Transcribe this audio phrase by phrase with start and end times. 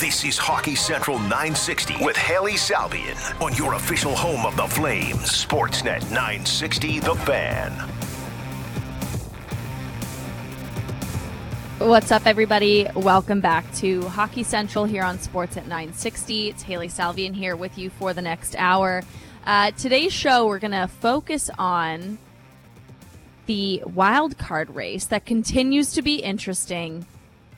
[0.00, 5.44] This is Hockey Central 960 with Hailey Salvian on your official home of the Flames,
[5.44, 7.70] Sportsnet 960 The Fan.
[11.86, 12.86] What's up, everybody?
[12.96, 16.48] Welcome back to Hockey Central here on Sportsnet 960.
[16.48, 19.02] It's Hailey Salvian here with you for the next hour.
[19.44, 22.16] Uh, today's show, we're going to focus on
[23.44, 27.04] the wild card race that continues to be interesting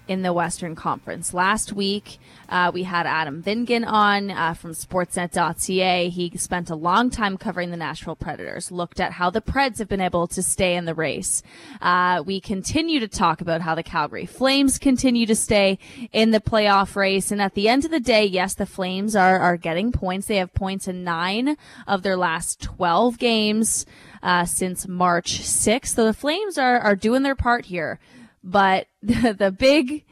[0.09, 1.33] in the Western Conference.
[1.33, 6.09] Last week, uh, we had Adam Vingan on uh, from Sportsnet.ca.
[6.09, 9.89] He spent a long time covering the Nashville Predators, looked at how the Preds have
[9.89, 11.43] been able to stay in the race.
[11.81, 15.79] Uh, we continue to talk about how the Calgary Flames continue to stay
[16.13, 17.31] in the playoff race.
[17.31, 20.27] And at the end of the day, yes, the Flames are, are getting points.
[20.27, 23.87] They have points in nine of their last 12 games.
[24.23, 25.97] Uh, since March 6th.
[25.97, 27.99] So the Flames are, are doing their part here.
[28.43, 30.05] But the, the big,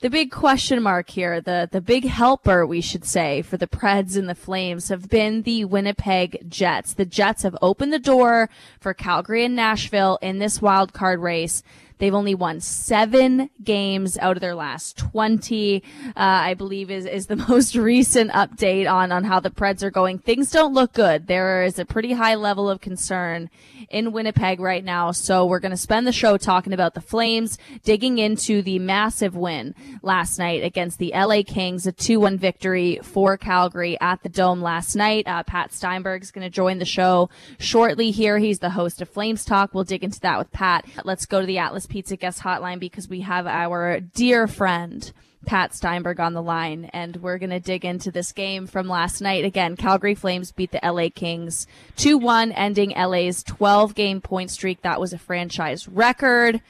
[0.00, 4.16] the big question mark here, the, the big helper, we should say, for the Preds
[4.16, 6.94] and the Flames have been the Winnipeg Jets.
[6.94, 11.62] The Jets have opened the door for Calgary and Nashville in this wild card race.
[11.98, 17.26] They've only won seven games out of their last 20, uh, I believe is, is
[17.26, 20.18] the most recent update on, on how the Preds are going.
[20.18, 21.26] Things don't look good.
[21.26, 23.50] There is a pretty high level of concern
[23.88, 25.12] in Winnipeg right now.
[25.12, 29.36] So we're going to spend the show talking about the Flames, digging into the massive
[29.36, 34.60] win last night against the LA Kings, a 2-1 victory for Calgary at the Dome
[34.60, 35.26] last night.
[35.26, 38.38] Uh, Pat Steinberg is going to join the show shortly here.
[38.38, 39.72] He's the host of Flames Talk.
[39.72, 40.84] We'll dig into that with Pat.
[41.04, 45.12] Let's go to the Atlas Pizza Guest Hotline because we have our dear friend
[45.46, 49.20] Pat Steinberg on the line, and we're going to dig into this game from last
[49.20, 49.44] night.
[49.44, 54.82] Again, Calgary Flames beat the LA Kings 2-1, ending LA's 12-game point streak.
[54.82, 56.60] That was a franchise record.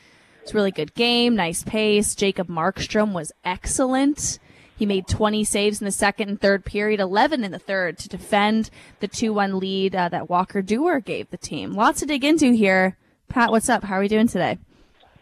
[0.43, 2.15] It's a really good game, nice pace.
[2.15, 4.39] Jacob Markstrom was excellent.
[4.77, 8.09] He made 20 saves in the second and third period, 11 in the third to
[8.09, 8.69] defend
[9.01, 11.73] the 2-1 lead uh, that Walker Duehr gave the team.
[11.73, 12.99] Lots to dig into here.
[13.29, 13.85] Pat, what's up?
[13.85, 14.59] How are we doing today?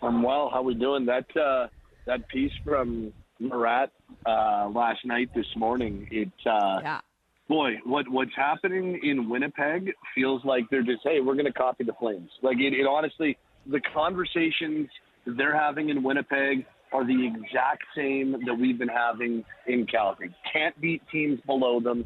[0.04, 0.50] I'm well.
[0.52, 1.06] How we doing?
[1.06, 1.68] That uh,
[2.06, 3.90] that piece from Murat
[4.26, 6.08] uh, last night, this morning.
[6.10, 7.00] It uh, yeah.
[7.48, 11.84] boy, what what's happening in Winnipeg feels like they're just hey, we're going to copy
[11.84, 12.30] the Flames.
[12.42, 14.88] Like it, it honestly, the conversations
[15.26, 20.34] they're having in Winnipeg are the exact same that we've been having in Calgary.
[20.52, 22.04] Can't beat teams below them.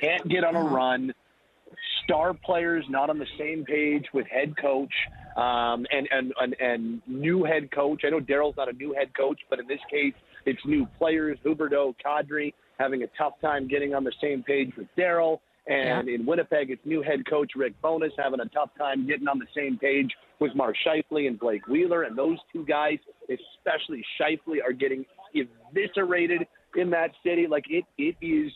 [0.00, 1.14] Can't get on a run.
[2.06, 4.92] Star players not on the same page with head coach
[5.36, 8.02] um, and, and, and, and new head coach.
[8.06, 10.14] I know Daryl's not a new head coach, but in this case,
[10.46, 11.38] it's new players.
[11.44, 15.40] Huberdeau, Kadri having a tough time getting on the same page with Daryl.
[15.66, 16.14] And yeah.
[16.14, 19.46] in Winnipeg, it's new head coach Rick Bowness having a tough time getting on the
[19.54, 22.04] same page with Mark Scheifele and Blake Wheeler.
[22.04, 26.46] And those two guys, especially Scheifele, are getting eviscerated
[26.76, 27.48] in that city.
[27.48, 28.52] Like it, it is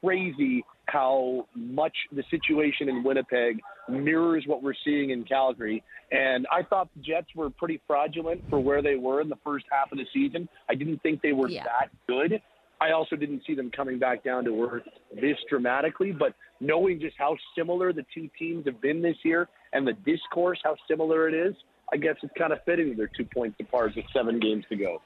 [0.00, 5.82] crazy how much the situation in Winnipeg mirrors what we're seeing in Calgary.
[6.10, 9.66] And I thought the Jets were pretty fraudulent for where they were in the first
[9.70, 10.48] half of the season.
[10.68, 11.64] I didn't think they were yeah.
[11.64, 12.40] that good.
[12.80, 14.82] I also didn't see them coming back down to earth
[15.14, 19.86] this dramatically, but knowing just how similar the two teams have been this year and
[19.86, 21.54] the discourse, how similar it is,
[21.92, 24.76] I guess it's kind of fitting that they're two points apart with seven games to
[24.76, 25.00] go.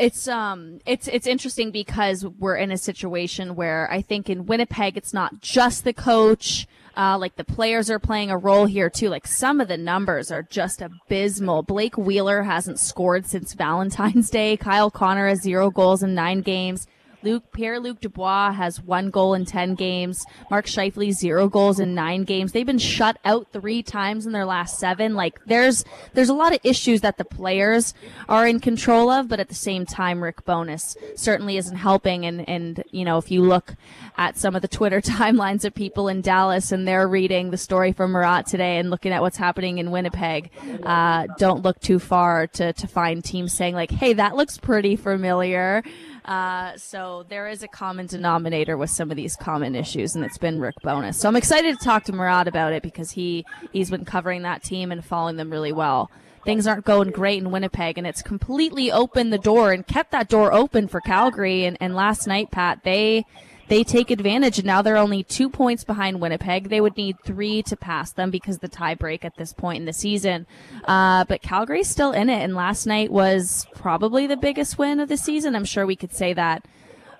[0.00, 4.96] It's um it's it's interesting because we're in a situation where I think in Winnipeg
[4.96, 6.66] it's not just the coach,
[6.96, 9.10] uh, like the players are playing a role here too.
[9.10, 11.64] Like some of the numbers are just abysmal.
[11.64, 14.56] Blake Wheeler hasn't scored since Valentine's Day.
[14.56, 16.86] Kyle Connor has zero goals in nine games.
[17.22, 20.24] Luke Pierre Luc Dubois has one goal in ten games.
[20.50, 22.52] Mark Scheifele zero goals in nine games.
[22.52, 25.14] They've been shut out three times in their last seven.
[25.14, 27.94] Like there's there's a lot of issues that the players
[28.28, 32.24] are in control of, but at the same time, Rick Bowness certainly isn't helping.
[32.24, 33.74] And and you know if you look
[34.16, 37.92] at some of the Twitter timelines of people in Dallas and they're reading the story
[37.92, 40.50] from Murat today and looking at what's happening in Winnipeg,
[40.82, 44.96] uh, don't look too far to to find teams saying like, hey, that looks pretty
[44.96, 45.82] familiar.
[46.24, 50.38] Uh, so there is a common denominator with some of these common issues, and it's
[50.38, 51.18] been Rick Bowness.
[51.18, 54.62] So I'm excited to talk to Murat about it because he he's been covering that
[54.62, 56.10] team and following them really well.
[56.44, 60.28] Things aren't going great in Winnipeg, and it's completely opened the door and kept that
[60.28, 61.64] door open for Calgary.
[61.64, 63.26] And, and last night, Pat, they
[63.70, 66.68] they take advantage and now they're only two points behind Winnipeg.
[66.68, 69.84] They would need three to pass them because the tie break at this point in
[69.84, 70.48] the season.
[70.84, 75.08] Uh, but Calgary's still in it and last night was probably the biggest win of
[75.08, 75.54] the season.
[75.54, 76.66] I'm sure we could say that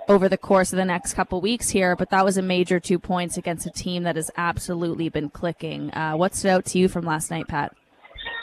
[0.08, 2.98] over the course of the next couple weeks here, but that was a major two
[2.98, 5.94] points against a team that has absolutely been clicking.
[5.94, 7.76] Uh, what stood out to you from last night, Pat?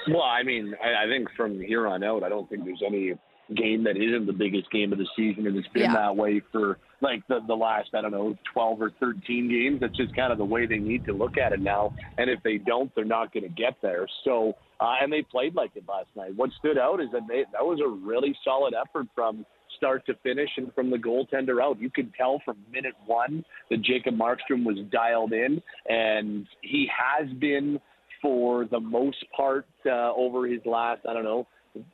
[0.08, 3.16] Well, I mean, I, I think from here on out, I don't think there's any
[3.56, 5.94] game that isn't the biggest game of the season, and it's been yeah.
[5.94, 9.80] that way for like the the last I don't know 12 or 13 games.
[9.82, 11.94] That's just kind of the way they need to look at it now.
[12.18, 14.08] And if they don't, they're not going to get there.
[14.24, 16.36] So uh, and they played like it last night.
[16.36, 19.46] What stood out is that they, that was a really solid effort from
[19.76, 21.80] start to finish and from the goaltender out.
[21.80, 27.30] You could tell from minute one that Jacob Markstrom was dialed in, and he has
[27.40, 27.80] been
[28.22, 31.48] for the most part uh, over his last I don't know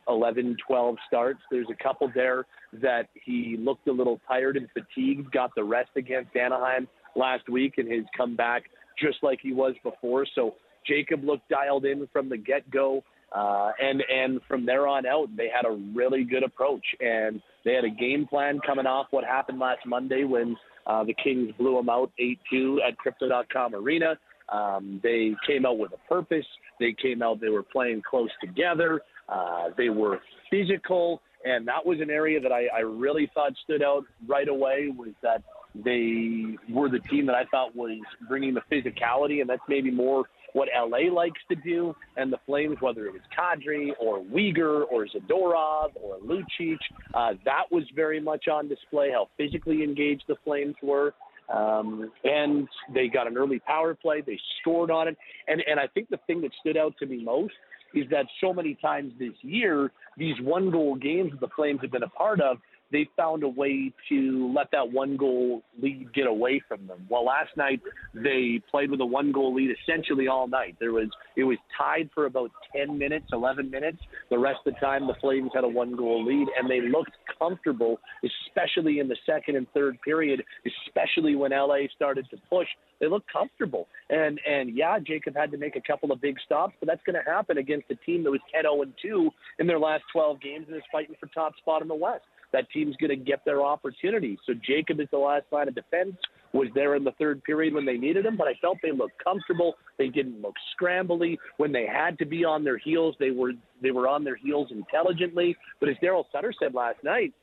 [0.07, 1.39] 11, 12 starts.
[1.51, 2.45] There's a couple there
[2.81, 7.75] that he looked a little tired and fatigued, got the rest against Anaheim last week,
[7.77, 8.63] and has come back
[9.01, 10.25] just like he was before.
[10.35, 10.55] So
[10.87, 13.03] Jacob looked dialed in from the get go.
[13.33, 17.73] Uh, and and from there on out, they had a really good approach, and they
[17.73, 20.55] had a game plan coming off what happened last Monday when
[20.85, 24.17] uh, the Kings blew them out 8-2 at Crypto.com Arena.
[24.49, 26.45] Um, they came out with a purpose.
[26.79, 27.39] They came out.
[27.41, 29.01] They were playing close together.
[29.29, 33.81] Uh, they were physical, and that was an area that I, I really thought stood
[33.81, 34.93] out right away.
[34.95, 35.43] Was that
[35.75, 40.25] they were the team that I thought was bringing the physicality, and that's maybe more
[40.53, 41.95] what LA likes to do.
[42.15, 46.77] And the Flames, whether it was Kadri or Weegar or Zadorov or Lucic,
[47.13, 49.11] uh, that was very much on display.
[49.11, 51.13] How physically engaged the Flames were.
[51.53, 54.21] Um, and they got an early power play.
[54.21, 55.17] They scored on it.
[55.47, 57.53] And, and I think the thing that stood out to me most
[57.93, 61.91] is that so many times this year, these one goal games that the Flames have
[61.91, 62.57] been a part of,
[62.93, 67.05] they found a way to let that one goal lead get away from them.
[67.09, 67.81] Well, last night
[68.13, 70.77] they played with a one goal lead essentially all night.
[70.79, 73.97] There was it was tied for about 10 minutes, 11 minutes.
[74.29, 77.13] The rest of the time the Flames had a one goal lead and they looked
[77.39, 80.43] comfortable, especially in the second and third period,
[80.87, 82.67] especially when LA started to push.
[82.99, 83.87] They looked comfortable.
[84.11, 87.15] And and yeah, Jacob had to make a couple of big stops, but that's going
[87.15, 90.67] to happen against a team that was 10 0 2 in their last 12 games
[90.67, 92.23] and is fighting for top spot in the West
[92.53, 94.37] that team's going to get their opportunity.
[94.45, 96.15] So Jacob is the last line of defense.
[96.53, 99.21] Was there in the third period when they needed him, but I felt they looked
[99.23, 99.73] comfortable.
[99.97, 103.15] They didn't look scrambly when they had to be on their heels.
[103.19, 105.57] They were they were on their heels intelligently.
[105.79, 107.33] But as Daryl Sutter said last night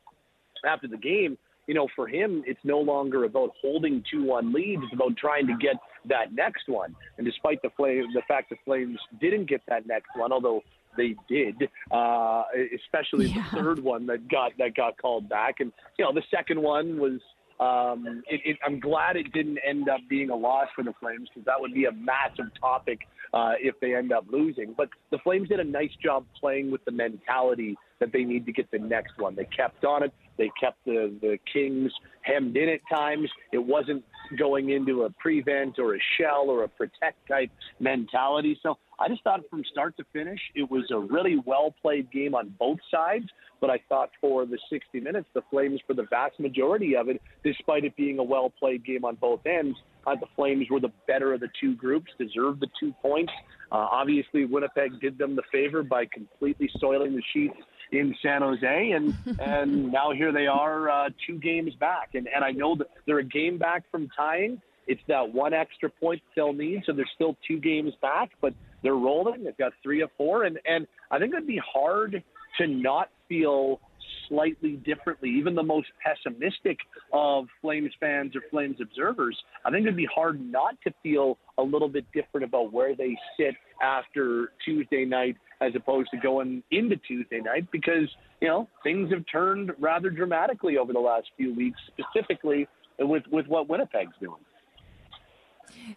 [0.64, 1.36] after the game,
[1.66, 4.82] you know, for him, it's no longer about holding two-one leads.
[4.84, 5.76] It's about trying to get
[6.08, 6.94] that next one.
[7.18, 10.62] And despite the flame, the fact the Flames didn't get that next one, although
[10.96, 12.42] they did, uh,
[12.74, 13.44] especially yeah.
[13.52, 16.98] the third one that got that got called back, and you know the second one
[16.98, 17.20] was.
[17.60, 21.28] Um, it, it, I'm glad it didn't end up being a loss for the Flames
[21.28, 23.00] because that would be a massive topic
[23.34, 24.74] uh, if they end up losing.
[24.74, 28.52] But the Flames did a nice job playing with the mentality that they need to
[28.52, 29.36] get the next one.
[29.36, 30.12] They kept on it.
[30.38, 33.28] They kept the, the Kings hemmed in at times.
[33.52, 34.04] It wasn't
[34.38, 38.58] going into a prevent or a shell or a protect type mentality.
[38.62, 42.34] So I just thought from start to finish, it was a really well played game
[42.34, 43.26] on both sides.
[43.60, 47.20] But I thought for the 60 minutes, the Flames, for the vast majority of it,
[47.44, 50.92] despite it being a well played game on both ends, uh, the Flames were the
[51.06, 53.32] better of the two groups, deserved the two points.
[53.70, 57.56] Uh, obviously, Winnipeg did them the favor by completely soiling the sheets
[57.92, 62.44] in San Jose, and and now here they are, uh, two games back, and and
[62.44, 64.60] I know that they're a game back from tying.
[64.86, 68.94] It's that one extra point they'll need, so they're still two games back, but they're
[68.94, 69.44] rolling.
[69.44, 72.22] They've got three of four, and and I think it'd be hard
[72.58, 73.80] to not feel
[74.30, 75.28] slightly differently.
[75.28, 76.78] Even the most pessimistic
[77.12, 81.62] of Flames fans or Flames observers, I think it'd be hard not to feel a
[81.62, 86.96] little bit different about where they sit after Tuesday night as opposed to going into
[86.96, 88.08] Tuesday night because,
[88.40, 92.66] you know, things have turned rather dramatically over the last few weeks, specifically
[92.98, 94.40] with, with what Winnipeg's doing.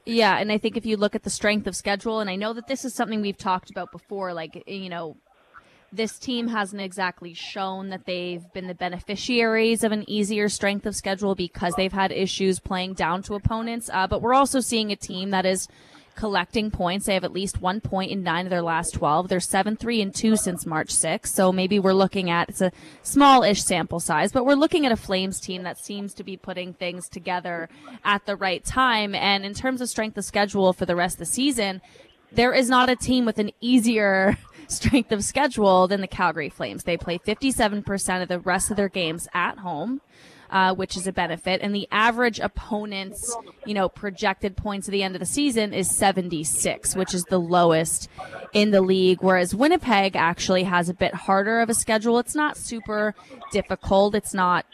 [0.06, 2.54] Yeah, and I think if you look at the strength of schedule, and I know
[2.54, 5.18] that this is something we've talked about before, like, you know,
[5.94, 10.96] this team hasn't exactly shown that they've been the beneficiaries of an easier strength of
[10.96, 13.90] schedule because they've had issues playing down to opponents.
[13.94, 15.68] Uh, but we're also seeing a team that is
[16.16, 17.06] collecting points.
[17.06, 19.28] They have at least one point in nine of their last 12.
[19.28, 21.28] They're 7 3 and 2 since March 6th.
[21.28, 22.72] So maybe we're looking at it's a
[23.04, 26.38] small ish sample size, but we're looking at a Flames team that seems to be
[26.38, 27.70] putting things together
[28.04, 29.14] at the right time.
[29.14, 31.82] And in terms of strength of schedule for the rest of the season,
[32.32, 36.84] there is not a team with an easier strength of schedule than the Calgary Flames.
[36.84, 40.02] They play 57% of the rest of their games at home
[40.54, 41.62] uh, which is a benefit.
[41.62, 45.94] And the average opponent's, you know, projected points at the end of the season is
[45.94, 48.08] 76, which is the lowest
[48.54, 49.18] in the league.
[49.22, 52.20] Whereas Winnipeg actually has a bit harder of a schedule.
[52.20, 53.16] It's not super
[53.52, 54.14] difficult.
[54.14, 54.68] It's not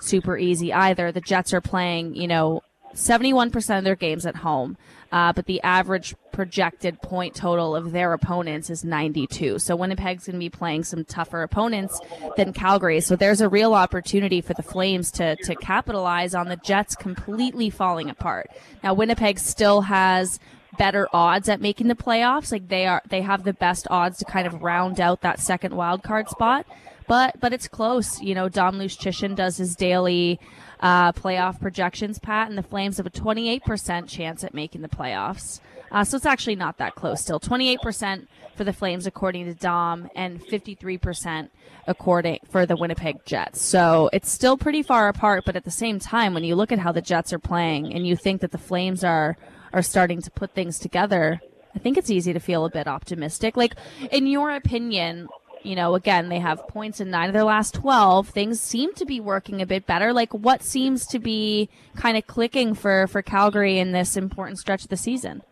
[0.00, 1.12] super easy either.
[1.12, 2.62] The Jets are playing, you know,
[2.94, 4.78] 71% of their games at home.
[5.12, 9.58] Uh, but the average projected point total of their opponents is 92.
[9.58, 12.00] So Winnipeg's going to be playing some tougher opponents
[12.36, 13.00] than Calgary.
[13.00, 17.70] So there's a real opportunity for the Flames to, to capitalize on the Jets completely
[17.70, 18.50] falling apart.
[18.84, 20.38] Now, Winnipeg still has
[20.78, 22.52] better odds at making the playoffs.
[22.52, 25.74] Like they are, they have the best odds to kind of round out that second
[25.74, 26.66] wild card spot.
[27.06, 28.20] But, but it's close.
[28.20, 30.38] You know, Dom Luszczyszyn does his daily,
[30.80, 35.60] uh, playoff projections, Pat, and the Flames have a 28% chance at making the playoffs.
[35.92, 37.40] Uh, so it's actually not that close still.
[37.40, 41.48] 28% for the Flames, according to Dom, and 53%
[41.86, 43.60] according for the Winnipeg Jets.
[43.60, 46.78] So it's still pretty far apart, but at the same time, when you look at
[46.78, 49.36] how the Jets are playing and you think that the Flames are,
[49.72, 51.40] are starting to put things together,
[51.74, 53.56] I think it's easy to feel a bit optimistic.
[53.56, 53.74] Like,
[54.10, 55.28] in your opinion,
[55.62, 58.28] you know, again, they have points in nine of their last 12.
[58.28, 60.12] Things seem to be working a bit better.
[60.12, 64.84] Like, what seems to be kind of clicking for, for Calgary in this important stretch
[64.84, 65.42] of the season?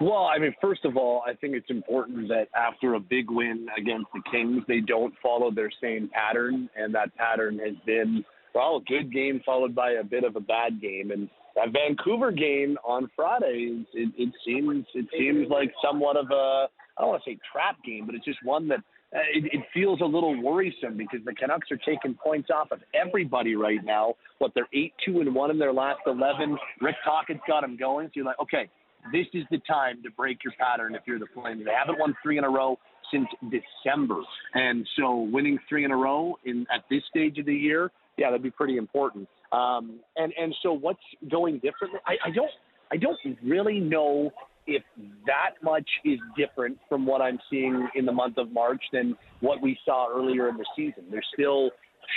[0.00, 3.66] Well, I mean, first of all, I think it's important that after a big win
[3.76, 6.70] against the Kings, they don't follow their same pattern.
[6.76, 10.40] And that pattern has been, well, a good game followed by a bit of a
[10.40, 11.10] bad game.
[11.10, 16.68] And that Vancouver game on Friday, it, it seems it seems like somewhat of a
[16.98, 18.80] I don't want to say trap game, but it's just one that
[19.14, 22.80] uh, it, it feels a little worrisome because the Canucks are taking points off of
[22.94, 24.14] everybody right now.
[24.38, 26.58] What they're eight two and one in their last eleven.
[26.80, 28.08] Rick Tocchet's got them going.
[28.08, 28.68] So you're like, okay,
[29.12, 31.64] this is the time to break your pattern if you're the Flames.
[31.64, 32.78] They haven't won three in a row
[33.10, 34.20] since December,
[34.52, 38.26] and so winning three in a row in at this stage of the year, yeah,
[38.26, 39.26] that'd be pretty important.
[39.52, 41.00] Um, and and so what's
[41.30, 42.00] going differently?
[42.06, 42.50] I, I don't
[42.92, 44.30] I don't really know
[44.68, 44.82] if
[45.26, 49.60] that much is different from what I'm seeing in the month of March than what
[49.62, 51.04] we saw earlier in the season.
[51.10, 51.70] There's still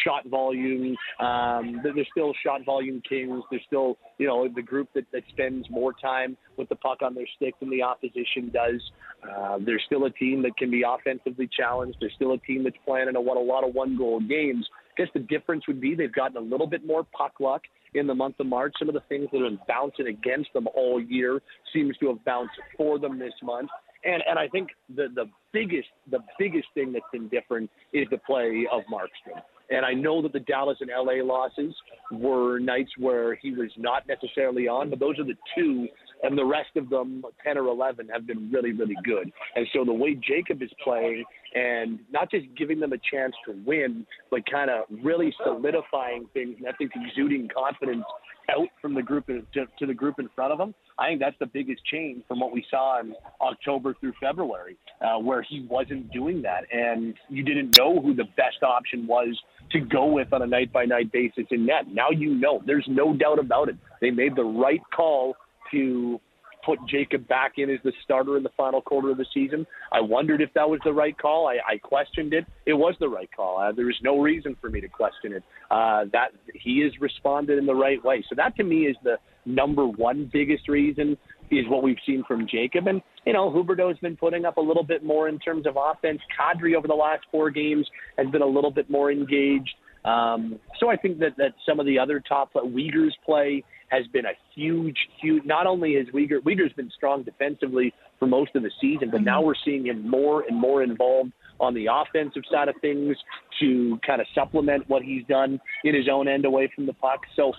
[0.04, 0.96] shot volume.
[1.20, 3.42] Um, there's still shot volume kings.
[3.50, 7.16] There's still, you know, the group that, that spends more time with the puck on
[7.16, 8.82] their stick than the opposition does.
[9.24, 11.98] Uh, there's still a team that can be offensively challenged.
[12.00, 14.68] There's still a team that's playing in a, what, a lot of one goal games.
[14.98, 18.08] I guess the difference would be they've gotten a little bit more puck luck in
[18.08, 18.74] the month of March.
[18.80, 21.42] Some of the things that have been bouncing against them all year
[21.74, 23.70] seems to have bounced for them this month.
[24.04, 28.18] And and I think the the biggest the biggest thing that's been different is the
[28.18, 29.42] play of Markstrom.
[29.70, 31.74] And I know that the Dallas and LA losses
[32.12, 35.88] were nights where he was not necessarily on, but those are the two,
[36.24, 39.32] and the rest of them, 10 or 11, have been really, really good.
[39.56, 41.24] And so the way Jacob is playing,
[41.54, 46.56] and not just giving them a chance to win, but kind of really solidifying things,
[46.60, 48.06] and I think exuding confidence
[48.50, 50.74] out from the group to, to the group in front of him.
[51.00, 55.20] I think that's the biggest change from what we saw in October through February, uh,
[55.20, 59.40] where he wasn't doing that, and you didn't know who the best option was
[59.72, 61.88] to go with on a night by night basis in net.
[61.92, 62.62] Now you know.
[62.66, 63.78] There's no doubt about it.
[64.02, 65.36] They made the right call
[65.72, 66.20] to
[66.64, 69.66] put Jacob back in as the starter in the final quarter of the season.
[69.92, 71.48] I wondered if that was the right call.
[71.48, 72.46] I, I questioned it.
[72.66, 73.60] It was the right call.
[73.60, 75.44] Uh, there was no reason for me to question it.
[75.70, 78.24] Uh, that he has responded in the right way.
[78.30, 81.18] So that to me is the number one biggest reason
[81.50, 82.88] is what we've seen from Jacob.
[82.88, 86.20] And, you know, Huberdeau's been putting up a little bit more in terms of offense.
[86.40, 87.88] Kadri over the last four games
[88.18, 89.74] has been a little bit more engaged.
[90.04, 94.26] Um, so I think that, that some of the other top Weegar's play has been
[94.26, 95.44] a huge, huge.
[95.46, 99.42] Not only has Weegar Weegar's been strong defensively for most of the season, but now
[99.42, 103.16] we're seeing him more and more involved on the offensive side of things
[103.60, 107.20] to kind of supplement what he's done in his own end away from the puck.
[107.36, 107.54] So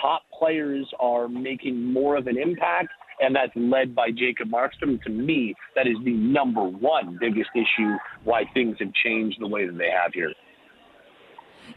[0.00, 2.88] top players are making more of an impact
[3.20, 5.02] and that's led by Jacob Markstrom.
[5.04, 9.66] To me, that is the number one biggest issue why things have changed the way
[9.66, 10.32] that they have here.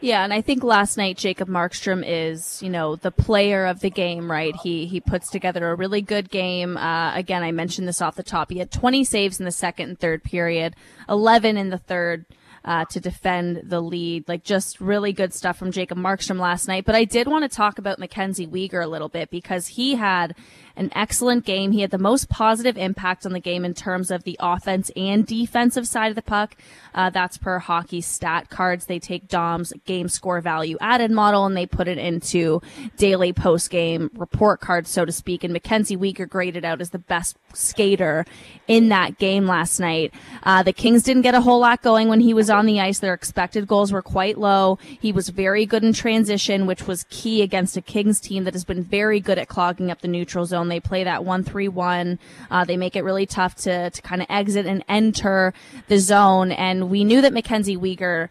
[0.00, 3.90] Yeah, and I think last night Jacob Markstrom is, you know, the player of the
[3.90, 4.54] game, right?
[4.62, 6.76] He he puts together a really good game.
[6.76, 8.50] Uh, again, I mentioned this off the top.
[8.50, 10.74] He had 20 saves in the second and third period,
[11.08, 12.24] 11 in the third
[12.64, 14.28] uh, to defend the lead.
[14.28, 16.84] Like just really good stuff from Jacob Markstrom last night.
[16.84, 20.34] But I did want to talk about Mackenzie Weegar a little bit because he had
[20.76, 21.72] an excellent game.
[21.72, 25.26] He had the most positive impact on the game in terms of the offense and
[25.26, 26.56] defensive side of the puck.
[26.94, 28.86] Uh, that's per hockey stat cards.
[28.86, 32.60] They take Dom's game score value added model and they put it into
[32.96, 35.44] daily post game report cards, so to speak.
[35.44, 38.24] And Mackenzie Weegar graded out as the best skater
[38.68, 40.12] in that game last night.
[40.42, 42.98] Uh, the Kings didn't get a whole lot going when he was on the ice.
[42.98, 44.78] Their expected goals were quite low.
[45.00, 48.64] He was very good in transition, which was key against a Kings team that has
[48.64, 50.59] been very good at clogging up the neutral zone.
[50.68, 52.18] They play that one three one.
[52.50, 55.54] Uh, they make it really tough to to kind of exit and enter
[55.88, 56.52] the zone.
[56.52, 58.28] And we knew that Mackenzie Weegar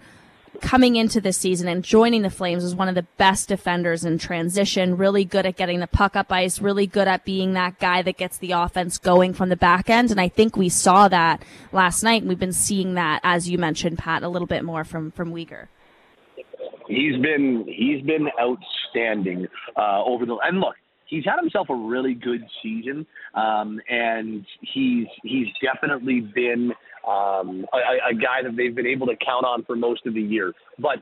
[0.61, 4.17] coming into this season and joining the Flames was one of the best defenders in
[4.17, 8.01] transition, really good at getting the puck up ice, really good at being that guy
[8.01, 10.11] that gets the offense going from the back end.
[10.11, 12.23] And I think we saw that last night.
[12.23, 15.33] And we've been seeing that, as you mentioned, Pat, a little bit more from, from
[15.33, 15.67] Weegar.
[16.87, 20.75] He's been he's been outstanding uh, over the and look
[21.09, 26.71] he's had himself a really good season, um, and he's he's definitely been
[27.07, 30.21] um, a, a guy that they've been able to count on for most of the
[30.21, 30.53] year.
[30.77, 30.99] But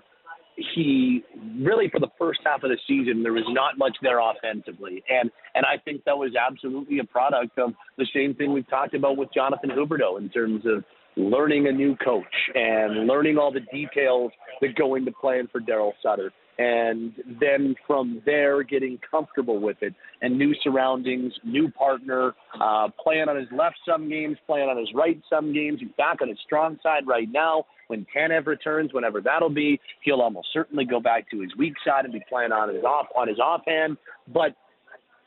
[0.73, 1.23] he
[1.59, 5.29] really for the first half of the season there was not much there offensively and
[5.53, 9.17] and I think that was absolutely a product of the same thing we've talked about
[9.17, 10.83] with Jonathan Huberdeau in terms of
[11.15, 12.23] learning a new coach
[12.55, 18.21] and learning all the details that go into playing for Daryl Sutter and then from
[18.25, 23.75] there getting comfortable with it and new surroundings, new partner, uh, playing on his left
[23.87, 25.79] some games, playing on his right some games.
[25.79, 27.65] He's back on his strong side right now.
[27.87, 32.05] When Tanev returns, whenever that'll be, he'll almost certainly go back to his weak side
[32.05, 33.97] and be playing on his off on his offhand.
[34.27, 34.55] But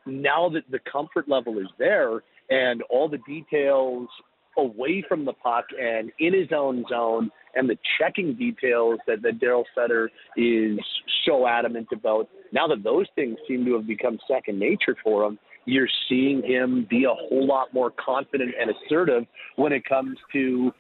[0.07, 4.09] now that the comfort level is there and all the details
[4.57, 9.41] away from the puck and in his own zone and the checking details that, that
[9.41, 10.79] Daryl Sutter is
[11.27, 12.29] so adamant about.
[12.53, 16.87] Now that those things seem to have become second nature for him, you're seeing him
[16.89, 19.25] be a whole lot more confident and assertive
[19.57, 20.73] when it comes to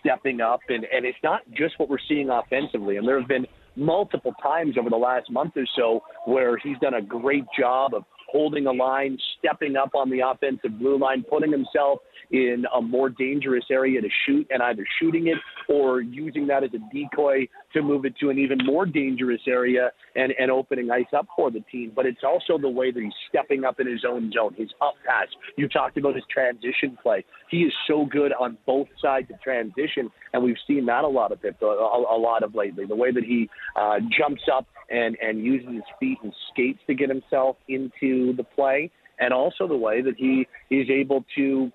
[0.00, 0.60] stepping up.
[0.68, 2.96] And, and it's not just what we're seeing offensively.
[2.96, 3.46] And there have been
[3.76, 8.04] multiple times over the last month or so where he's done a great job of
[8.28, 13.08] holding a line, stepping up on the offensive blue line, putting himself in a more
[13.08, 17.82] dangerous area to shoot and either shooting it or using that as a decoy to
[17.82, 21.60] move it to an even more dangerous area and, and opening ice up for the
[21.70, 21.92] team.
[21.94, 24.94] But it's also the way that he's stepping up in his own zone, his up
[25.06, 25.26] pass.
[25.56, 27.24] You talked about his transition play.
[27.50, 31.32] He is so good on both sides of transition, and we've seen that a lot
[31.32, 32.86] of it, a, a lot of lately.
[32.86, 36.94] The way that he uh, jumps up and, and uses his feet and skates to
[36.94, 41.70] get himself into the play and also the way that he is able to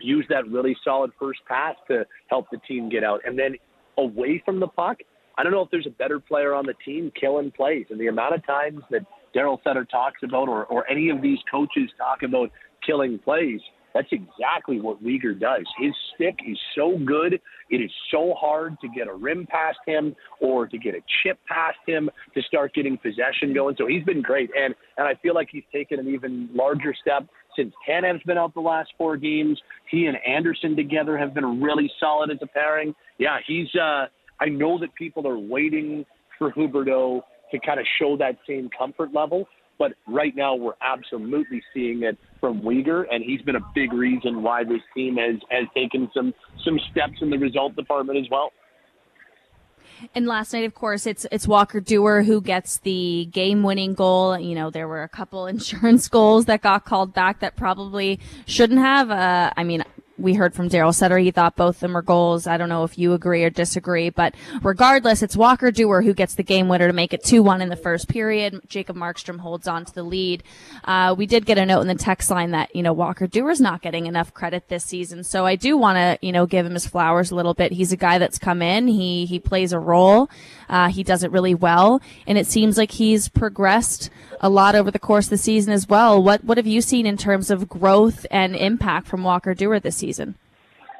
[0.00, 3.20] use that really solid first pass to help the team get out.
[3.24, 3.56] And then
[3.98, 4.98] away from the puck,
[5.36, 7.86] I don't know if there's a better player on the team killing plays.
[7.90, 9.02] And the amount of times that
[9.34, 12.50] Daryl Sutter talks about or, or any of these coaches talk about
[12.86, 13.60] killing plays,
[13.94, 15.64] that's exactly what Weegar does.
[15.78, 17.40] His stick is so good.
[17.70, 21.38] It is so hard to get a rim past him or to get a chip
[21.46, 23.76] past him to start getting possession going.
[23.78, 24.50] So he's been great.
[24.56, 28.54] And, and I feel like he's taken an even larger step since Tanev's been out
[28.54, 29.60] the last four games.
[29.90, 32.94] He and Anderson together have been really solid as a pairing.
[33.18, 33.68] Yeah, he's.
[33.74, 34.06] Uh,
[34.42, 36.04] I know that people are waiting
[36.36, 39.46] for Huberdeau to kind of show that same comfort level,
[39.78, 44.42] but right now we're absolutely seeing it from Weegar, and he's been a big reason
[44.42, 48.50] why this team has has taken some some steps in the result department as well.
[50.14, 54.36] And last night, of course, it's it's Walker Duehr who gets the game-winning goal.
[54.36, 58.80] You know, there were a couple insurance goals that got called back that probably shouldn't
[58.80, 59.12] have.
[59.12, 59.84] Uh, I mean,
[60.18, 61.18] we heard from Daryl Sutter.
[61.18, 62.46] He thought both of them were goals.
[62.46, 66.34] I don't know if you agree or disagree, but regardless, it's Walker Duehr who gets
[66.34, 68.60] the game winner to make it 2-1 in the first period.
[68.68, 70.42] Jacob Markstrom holds on to the lead.
[70.84, 73.60] Uh, we did get a note in the text line that, you know, Walker Duehr's
[73.60, 75.24] not getting enough credit this season.
[75.24, 77.72] So I do want to, you know, give him his flowers a little bit.
[77.72, 78.88] He's a guy that's come in.
[78.88, 80.30] He, he plays a role.
[80.68, 82.00] Uh, he does it really well.
[82.26, 84.10] And it seems like he's progressed
[84.42, 86.22] a lot over the course of the season as well.
[86.22, 89.96] What, what have you seen in terms of growth and impact from Walker Duehr this
[89.96, 90.34] season?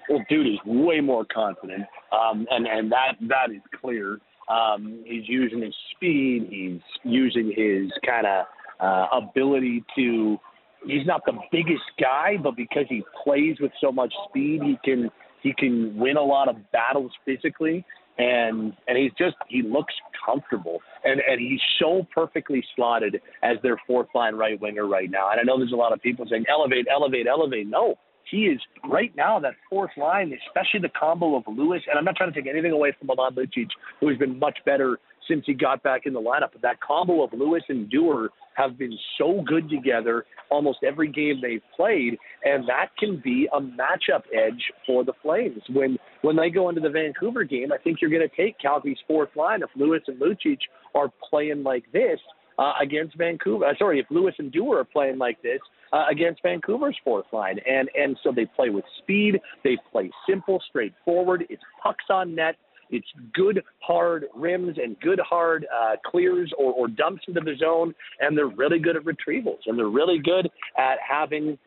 [0.08, 4.18] Well, dude is way more confident, um, and and that that is clear.
[4.48, 6.48] Um, he's using his speed.
[6.50, 8.46] He's using his kind of
[8.80, 10.38] uh, ability to.
[10.84, 15.10] He's not the biggest guy, but because he plays with so much speed, he can
[15.42, 17.84] he can win a lot of battles physically,
[18.18, 19.94] and and he's just he looks
[20.24, 25.30] comfortable, and and he's so perfectly slotted as their fourth line right winger right now.
[25.30, 27.66] And I know there's a lot of people saying elevate, elevate, elevate.
[27.66, 27.96] No,
[28.32, 28.58] he is
[28.90, 31.82] right now that fourth line, especially the combo of Lewis.
[31.88, 33.68] And I'm not trying to take anything away from Milan Lucic,
[34.00, 36.48] who has been much better since he got back in the lineup.
[36.52, 41.40] But that combo of Lewis and Duehr have been so good together almost every game
[41.40, 45.62] they've played, and that can be a matchup edge for the Flames.
[45.70, 48.98] When when they go into the Vancouver game, I think you're going to take Calgary's
[49.06, 50.58] fourth line if Lewis and Lucic
[50.94, 52.18] are playing like this
[52.58, 53.66] uh, against Vancouver.
[53.66, 55.60] Uh, sorry, if Lewis and Duehr are playing like this
[55.92, 59.40] uh, against Vancouver's fourth line, and and so they play with speed.
[59.64, 61.44] They play simple, straightforward.
[61.48, 62.56] It's pucks on net.
[62.90, 67.94] It's good hard rims and good hard uh, clears or, or dumps into the zone,
[68.20, 71.58] and they're really good at retrievals, and they're really good at having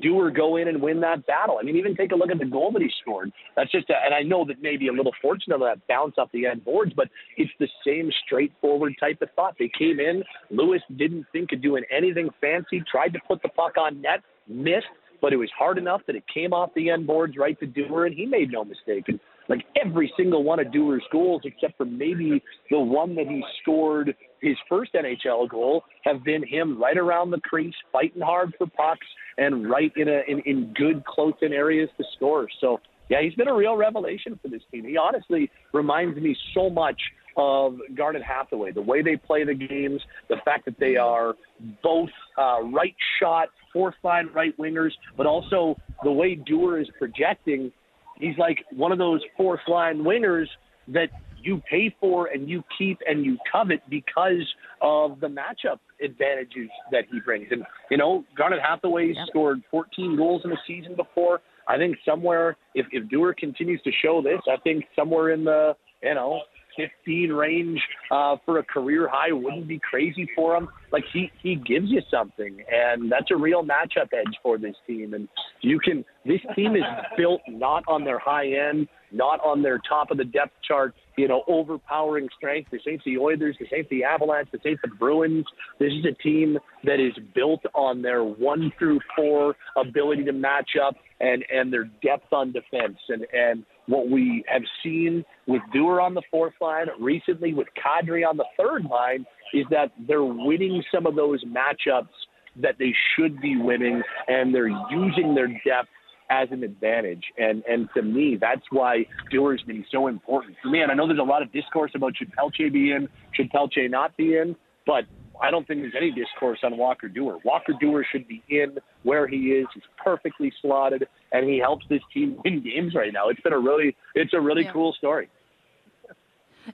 [0.00, 1.58] Duehr go in and win that battle.
[1.60, 3.30] I mean, even take a look at the goal that he scored.
[3.56, 6.30] That's just, a, and I know that maybe a little fortunate of that bounce off
[6.32, 9.54] the end boards, but it's the same straightforward type of thought.
[9.58, 13.76] They came in, Lewis didn't think of doing anything fancy, tried to put the puck
[13.76, 14.86] on net, missed,
[15.20, 18.06] but it was hard enough that it came off the end boards right to Duehr,
[18.06, 19.04] and he made no mistake.
[19.08, 23.44] And like every single one of Duehr's goals, except for maybe the one that he
[23.60, 28.66] scored his first NHL goal, have been him right around the crease, fighting hard for
[28.66, 29.06] pucks,
[29.38, 32.48] and right in a in, in good close in areas to score.
[32.60, 34.84] So yeah, he's been a real revelation for this team.
[34.84, 37.00] He honestly reminds me so much
[37.36, 41.34] of Garnet Hathaway, the way they play the games, the fact that they are
[41.82, 47.72] both uh, right shot, fourth line right wingers, but also the way Duehr is projecting.
[48.18, 50.46] He's like one of those fourth line wingers
[50.88, 51.08] that
[51.42, 54.46] you pay for and you keep and you covet because
[54.80, 57.48] of the matchup advantages that he brings.
[57.50, 61.40] And, you know, Garnet Hathaway scored 14 goals in a season before.
[61.68, 65.76] I think somewhere, if, if Duehr continues to show this, I think somewhere in the,
[66.02, 66.40] you know,
[66.76, 67.80] 15 range
[68.10, 70.68] uh, for a career high wouldn't be crazy for him.
[70.90, 75.14] Like he he gives you something, and that's a real matchup edge for this team.
[75.14, 75.28] And
[75.60, 76.82] you can this team is
[77.16, 81.28] built not on their high end, not on their top of the depth chart, you
[81.28, 82.70] know, overpowering strength.
[82.70, 85.46] This ain't the Oilers, this ain't the Avalanche, this ain't the Bruins.
[85.78, 90.70] This is a team that is built on their one through four ability to match
[90.82, 92.98] up and and their depth on defense.
[93.08, 98.26] And and what we have seen with Duehr on the fourth line, recently with Kadri
[98.28, 102.08] on the third line, is that they're winning some of those matchups
[102.56, 105.88] that they should be winning, and they're using their depth
[106.30, 107.24] as an advantage.
[107.38, 110.80] And and to me, that's why Duehr's been so important for me.
[110.80, 113.88] And I know there's a lot of discourse about should Pelletier be in, should Pelletier
[113.88, 115.04] not be in, but
[115.42, 117.44] I don't think there's any discourse on Walker Duehr.
[117.44, 119.66] Walker Duehr should be in where he is.
[119.74, 123.28] He's perfectly slotted, and he helps this team win games right now.
[123.28, 124.72] It's been a really, it's a really yeah.
[124.72, 125.28] cool story.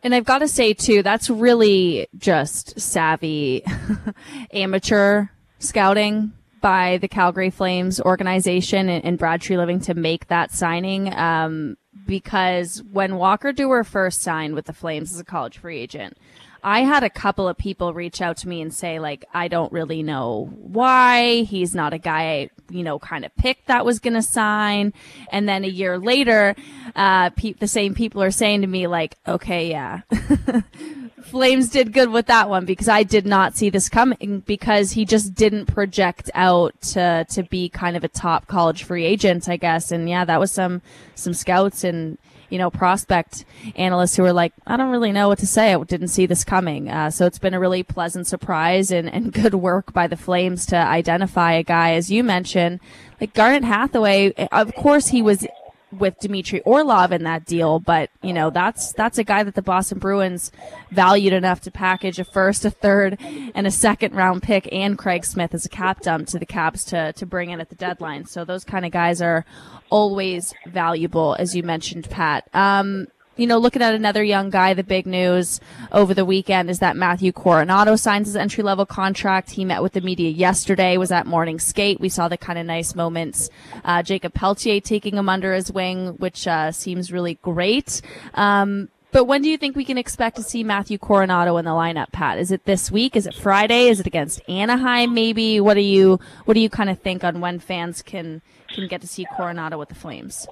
[0.03, 3.65] And I've got to say too, that's really just savvy
[4.53, 5.29] amateur
[5.61, 11.15] scouting by the Calgary Flames organization and, Brad Treliving to make that signing.
[11.15, 16.19] Um, because when Walker Duehr first signed with the Flames as a college free agent,
[16.63, 19.73] I had a couple of people reach out to me and say, like, I don't
[19.73, 21.43] really know why.
[21.43, 24.93] He's not a guy you know, kind of picked that was going to sign.
[25.31, 26.55] And then a year later,
[26.95, 30.03] uh, pe- the same people are saying to me, like, okay, yeah.
[31.23, 35.05] Flames did good with that one because I did not see this coming because he
[35.05, 39.59] just didn't project out to to be kind of a top college free agent, I
[39.59, 39.91] guess.
[39.91, 40.81] And yeah, that was some
[41.15, 42.17] some scouts and
[42.51, 43.45] you know, prospect
[43.77, 45.75] analysts who are like, I don't really know what to say.
[45.75, 46.89] I didn't see this coming.
[46.89, 50.67] Uh, so it's been a really pleasant surprise and, and good work by the Flames
[50.67, 52.81] to identify a guy, as you mentioned,
[53.21, 54.33] like Garnet Hathaway.
[54.53, 55.47] Of course, he was
[55.93, 59.63] with Dmitry Orlov in that deal, but you know that's that's a guy that the
[59.63, 60.53] Boston Bruins
[60.91, 63.19] valued enough to package a first, a third,
[63.55, 66.85] and a second round pick and Craig Smith as a cap dump to the Caps
[66.85, 68.27] to to bring in at the deadline.
[68.27, 69.45] So those kind of guys are
[69.91, 72.49] always valuable, as you mentioned, Pat.
[72.53, 75.61] Um, you know, looking at another young guy, the big news
[75.93, 79.53] over the weekend is that Matthew Coronato signs his entry level contract.
[79.53, 82.01] He met with the media yesterday, was at morning skate.
[82.01, 83.49] We saw the kind of nice moments.
[83.85, 88.03] Uh, Jakob Pelletier taking him under his wing, which, uh, seems really great.
[88.35, 91.71] Um, but when do you think we can expect to see Matthew Coronato in the
[91.71, 92.39] lineup, Pat?
[92.39, 93.17] Is it this week?
[93.17, 93.89] Is it Friday?
[93.89, 95.15] Is it against Anaheim?
[95.15, 95.61] Maybe.
[95.61, 99.01] What do you What do you kind of think on when fans can can get
[99.01, 100.47] to see Coronato with the Flames?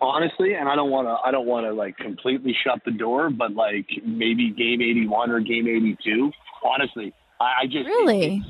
[0.00, 3.30] Honestly, and I don't want to, I don't want to like completely shut the door,
[3.30, 6.30] but like maybe game 81 or game 82.
[6.64, 8.36] Honestly, I, I just really.
[8.36, 8.42] It,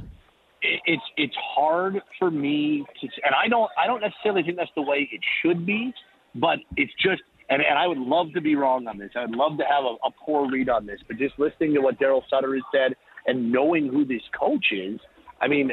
[0.62, 4.70] it, it's it's hard for me to, and I don't I don't necessarily think that's
[4.76, 5.92] the way it should be,
[6.34, 9.10] but it's just and, and I would love to be wrong on this.
[9.16, 11.98] I'd love to have a, a poor read on this, but just listening to what
[11.98, 12.94] Daryl Sutter has said
[13.26, 15.00] and knowing who this coach is,
[15.40, 15.70] I mean,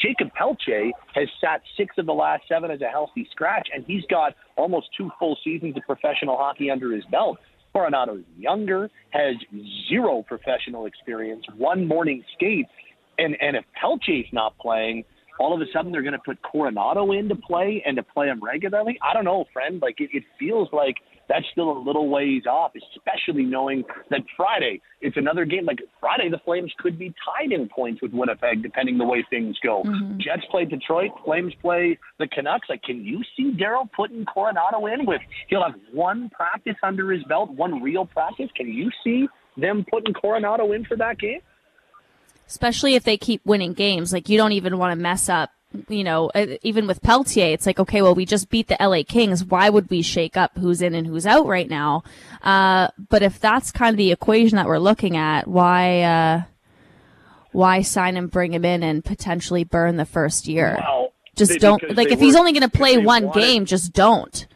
[0.00, 4.04] Jakob Pelletier has sat six of the last seven as a healthy scratch, and he's
[4.08, 7.38] got almost two full seasons of professional hockey under his belt.
[7.74, 9.36] Coronato's younger, has
[9.88, 12.66] zero professional experience, one morning skate,
[13.18, 15.04] and and if Pelletier's not playing,
[15.38, 18.26] all of a sudden they're going to put Coronato in to play and to play
[18.26, 18.98] him regularly.
[19.02, 19.80] I don't know, friend.
[19.80, 20.96] Like it, it feels like
[21.30, 25.64] that's still a little ways off, especially knowing that Friday it's another game.
[25.64, 29.56] Like Friday, the Flames could be tied in points with Winnipeg, depending the way things
[29.62, 29.82] go.
[29.84, 30.18] Mm-hmm.
[30.18, 32.68] Jets play Detroit, Flames play the Canucks.
[32.68, 35.22] Like, can you see Daryl putting Coronato in with?
[35.48, 38.50] He'll have one practice under his belt, one real practice.
[38.54, 41.40] Can you see them putting Coronato in for that game?
[42.46, 44.12] Especially if they keep winning games.
[44.12, 45.50] Like, you don't even want to mess up
[45.88, 49.02] you know, uh, even with Pelletier, it's like, okay, well, we just beat the LA
[49.06, 49.44] Kings.
[49.44, 52.02] Why would we shake up who's in and who's out right now?
[52.42, 56.42] Uh, but if that's kind of the equation that we're looking at, why, uh,
[57.52, 60.76] why sign him, bring him in, and potentially burn the first year?
[60.80, 63.92] Well, just they- don't like if he's only going to play one wanted- game, just
[63.92, 64.46] don't.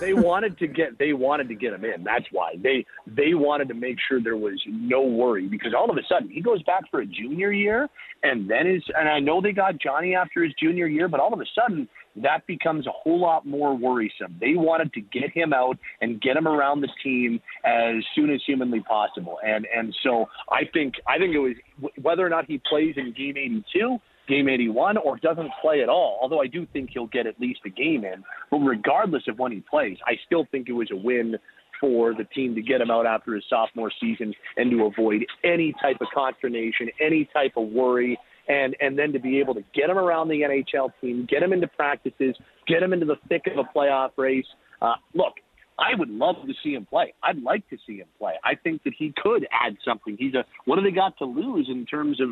[0.00, 2.04] They wanted to get they wanted to get him in.
[2.04, 5.96] That's why they they wanted to make sure there was no worry because all of
[5.96, 7.88] a sudden he goes back for a junior year
[8.22, 11.32] and then is and I know they got Johnny after his junior year, but all
[11.32, 14.36] of a sudden that becomes a whole lot more worrisome.
[14.40, 18.40] They wanted to get him out and get him around the team as soon as
[18.46, 19.38] humanly possible.
[19.44, 21.54] And and so I think I think it was
[22.00, 26.18] whether or not he plays in game 82 game 81 or doesn't play at all.
[26.20, 28.22] Although I do think he'll get at least a game in.
[28.50, 31.36] But regardless of when he plays, I still think it was a win
[31.80, 35.74] for the team to get him out after his sophomore season and to avoid any
[35.80, 38.18] type of consternation, any type of worry.
[38.48, 41.52] And, and then to be able to get him around the NHL team, get him
[41.52, 42.34] into practices,
[42.66, 44.46] get him into the thick of a playoff race.
[44.82, 45.34] Uh, look,
[45.78, 47.14] I would love to see him play.
[47.22, 48.34] I'd like to see him play.
[48.44, 50.16] I think that he could add something.
[50.18, 52.30] He's a what do they got to lose in terms of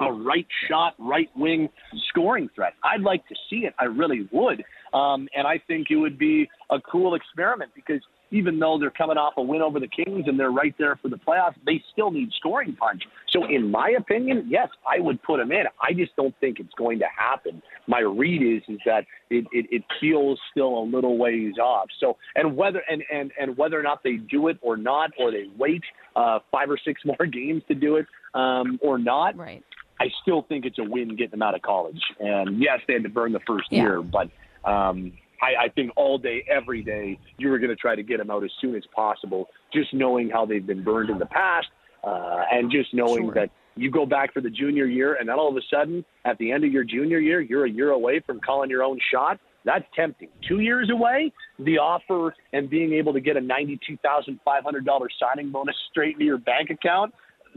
[0.00, 1.68] a right shot, right wing
[2.08, 2.74] scoring threat.
[2.82, 3.74] I'd like to see it.
[3.78, 4.64] I really would.
[4.94, 9.16] Um, and I think it would be a cool experiment because even though they're coming
[9.16, 12.10] off a win over the Kings and they're right there for the playoffs, they still
[12.10, 13.02] need scoring punch.
[13.30, 15.64] So, in my opinion, yes, I would put him in.
[15.80, 17.62] I just don't think it's going to happen.
[17.86, 21.88] My read is is that it, it, it feels still a little ways off.
[22.00, 25.30] So, and whether and, and, and whether or not they do it or not, or
[25.30, 25.82] they wait
[26.16, 29.62] uh, five or six more games to do it um, or not, Right.
[30.00, 32.00] I still think it's a win getting them out of college.
[32.20, 33.82] And yes, they had to burn the first Yeah.
[33.82, 34.28] year, but
[34.64, 38.18] um, I, I think all day, every day, you were going to try to get
[38.18, 41.68] them out as soon as possible, just knowing how they've been burned in the past,
[42.04, 43.34] uh, and just knowing Sure.
[43.34, 46.38] that you go back for the junior year, and then all of a sudden, at
[46.38, 49.38] the end of your junior year, you're a year away from calling your own shot.
[49.64, 50.28] That's tempting.
[50.48, 54.84] Two years away, the offer and being able to get a ninety-two thousand five hundred
[54.86, 57.12] dollars signing bonus straight into your bank account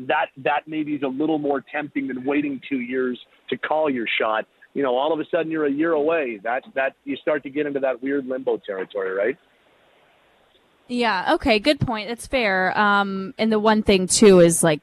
[0.07, 4.07] that that maybe is a little more tempting than waiting two years to call your
[4.19, 4.45] shot.
[4.73, 6.39] You know, all of a sudden you're a year away.
[6.43, 9.37] That that you start to get into that weird limbo territory, right?
[10.87, 11.33] Yeah.
[11.33, 11.59] Okay.
[11.59, 12.09] Good point.
[12.09, 12.77] It's fair.
[12.77, 14.81] Um, and the one thing too is like,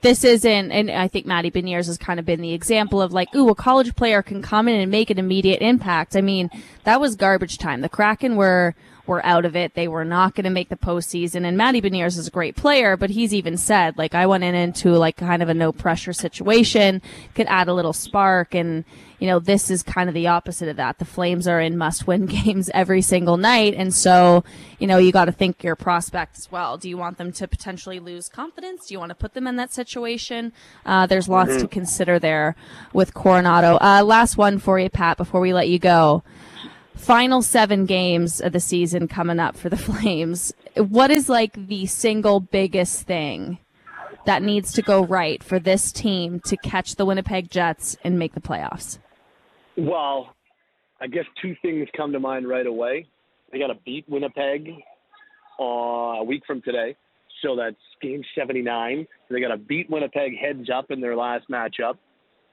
[0.00, 3.34] this isn't, and I think Matty Beniers has kind of been the example of like,
[3.34, 6.16] ooh, a college player can come in and make an immediate impact.
[6.16, 6.48] I mean,
[6.84, 7.80] that was garbage time.
[7.80, 8.74] The Kraken were,
[9.08, 9.74] were out of it.
[9.74, 11.44] They were not going to make the postseason.
[11.44, 14.54] And Matty Beniers is a great player, but he's even said, like, I went in
[14.54, 17.02] into like kind of a no pressure situation,
[17.34, 18.54] could add a little spark.
[18.54, 18.84] And,
[19.18, 20.98] you know, this is kind of the opposite of that.
[20.98, 23.74] The Flames are in must win games every single night.
[23.74, 24.44] And so,
[24.78, 26.76] you know, you got to think your prospects well.
[26.76, 28.86] Do you want them to potentially lose confidence?
[28.86, 30.52] Do you want to put them in that situation?
[30.84, 32.54] Uh, there's lots to consider there
[32.92, 33.78] with Coronato.
[33.80, 36.22] Uh, last one for you, Pat, before we let you go
[36.98, 40.52] final seven games of the season coming up for the Flames.
[40.76, 43.58] What is like the single biggest thing
[44.26, 48.34] that needs to go right for this team to catch the Winnipeg Jets and make
[48.34, 48.98] the playoffs?
[49.76, 50.34] Well,
[51.00, 53.06] I guess two things come to mind right away.
[53.52, 54.70] They got to beat Winnipeg
[55.58, 56.96] uh, a week from today,
[57.42, 59.06] so that's game 79.
[59.30, 61.96] They got to beat Winnipeg heads up in their last matchup,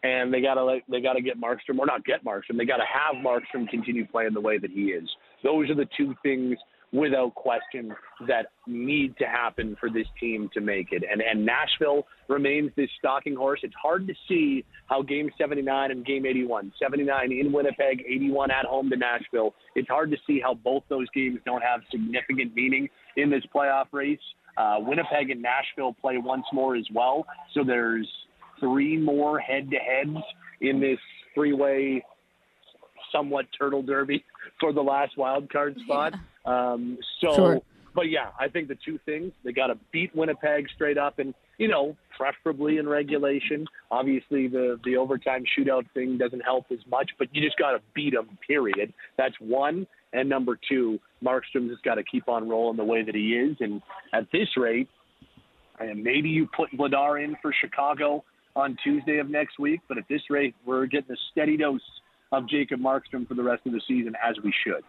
[0.06, 2.58] and they got to like, they got to get Markstrom or not get Markstrom.
[2.58, 5.10] They got to have Markstrom continue playing the way that he is.
[5.44, 6.58] Those are the two things
[6.94, 7.94] without question
[8.28, 11.04] that need to happen for this team to make it.
[11.10, 13.60] And and Nashville remains this stalking horse.
[13.64, 18.66] It's hard to see how game 79 and game 81, 79 in Winnipeg, 81 at
[18.66, 19.56] home to Nashville.
[19.76, 22.88] It's hard to see how both those games don't have significant meaning
[23.18, 24.20] in this playoff race.
[24.58, 27.26] Uh, Winnipeg and Nashville play once more as well.
[27.54, 28.08] So there's
[28.60, 30.18] three more head to heads
[30.62, 31.00] in this
[31.34, 32.04] three way
[33.12, 34.24] somewhat turtle derby
[34.60, 36.14] for the last wild card spot.
[36.46, 37.62] Um, so, Sure.
[37.94, 41.34] but yeah, I think the two things they got to beat Winnipeg straight up, and
[41.58, 43.66] you know, preferably in regulation.
[43.92, 47.82] Obviously, the the overtime shootout thing doesn't help as much, but you just got to
[47.94, 48.38] beat them.
[48.46, 48.94] Period.
[49.18, 49.88] That's one.
[50.14, 53.58] And number two, Markstrom just got to keep on rolling the way that he is,
[53.60, 53.82] and
[54.14, 54.88] at this rate,
[55.80, 58.24] and maybe you put Vladar in for Chicago
[58.56, 61.82] on Tuesday of next week, but at this rate, we're getting a steady dose
[62.32, 64.84] of Jacob Markstrom for the rest of the season, as we should.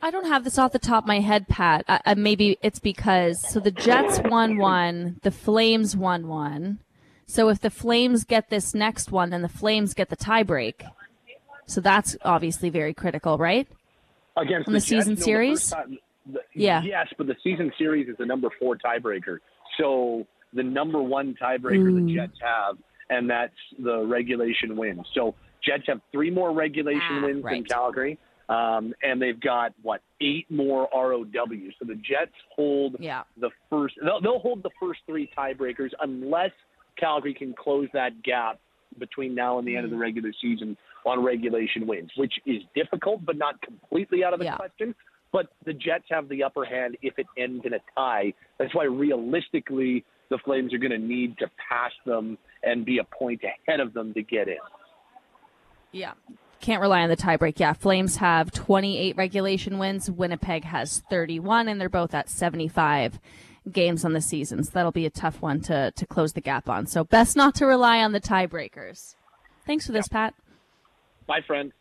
[0.00, 1.84] I don't have this off the top of my head, Pat.
[1.88, 6.78] Uh, maybe it's because so the Jets won one, the Flames won one.
[7.26, 10.88] So if the Flames get this next one, then the Flames get the tiebreak.
[11.66, 13.66] So that's obviously very critical, right?
[14.36, 15.70] Against On the season series?
[15.70, 16.82] time- the- Yeah.
[16.82, 19.38] Yes, but the season series is the number four tiebreaker.
[19.78, 22.06] So the number one tiebreaker Ooh.
[22.06, 22.78] the Jets have
[23.10, 25.06] and that's the regulation wins.
[25.14, 25.34] So
[25.64, 27.56] Jets have three more regulation ah, wins right.
[27.56, 28.18] than Calgary.
[28.48, 31.74] Um, and they've got what eight more ROWs.
[31.78, 33.24] So the Jets hold yeah.
[33.38, 33.94] the first.
[34.02, 36.52] They'll, they'll hold the first three tiebreakers unless
[36.98, 38.58] Calgary can close that gap
[38.98, 43.24] between now and the end of the regular season on regulation wins, which is difficult
[43.24, 44.56] but not completely out of the yeah.
[44.56, 44.94] question.
[45.30, 48.32] But the Jets have the upper hand if it ends in a tie.
[48.58, 53.04] That's why realistically the Flames are going to need to pass them and be a
[53.04, 54.58] point ahead of them to get in.
[55.92, 56.12] Yeah.
[56.60, 57.58] Can't rely on the tiebreak.
[57.58, 60.10] Yeah, Flames have 28 regulation wins.
[60.10, 63.20] Winnipeg has 31, and they're both at 75
[63.70, 64.64] games on the season.
[64.64, 66.86] So that'll be a tough one to, to close the gap on.
[66.86, 69.14] So best not to rely on the tiebreakers.
[69.66, 70.34] Thanks for this, Pat.
[71.26, 71.72] Bye, friend.